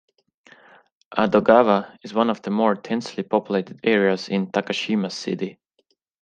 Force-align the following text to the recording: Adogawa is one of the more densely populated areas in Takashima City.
Adogawa 1.15 1.95
is 2.03 2.11
one 2.11 2.31
of 2.31 2.41
the 2.41 2.49
more 2.49 2.73
densely 2.73 3.21
populated 3.21 3.79
areas 3.83 4.29
in 4.29 4.47
Takashima 4.47 5.11
City. 5.11 5.59